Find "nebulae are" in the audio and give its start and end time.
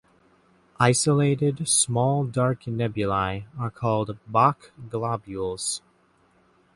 2.65-3.69